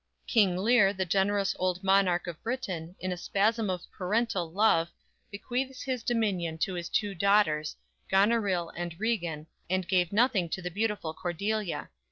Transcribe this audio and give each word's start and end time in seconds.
"_King 0.27 0.57
Lear, 0.57 0.93
the 0.93 1.05
generous 1.05 1.55
old 1.59 1.83
monarch 1.83 2.25
of 2.25 2.41
Britain, 2.41 2.95
in 2.99 3.11
a 3.11 3.17
spasm 3.17 3.69
of 3.69 3.83
parental 3.91 4.51
love, 4.51 4.89
bequeathes 5.29 5.83
his 5.83 6.01
dominion 6.01 6.57
to 6.57 6.73
his 6.73 6.89
two 6.89 7.13
daughters, 7.13 7.75
Goneril 8.09 8.69
and 8.69 8.99
Regan, 8.99 9.45
and 9.69 9.87
gave 9.87 10.11
nothing 10.11 10.49
to 10.49 10.61
the 10.63 10.71
beautiful 10.71 11.13
Cordelia. 11.13 11.91